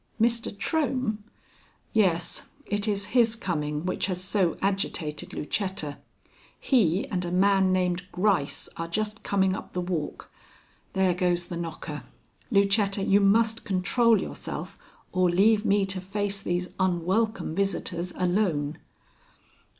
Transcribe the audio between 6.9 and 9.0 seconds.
and a man named Gryce are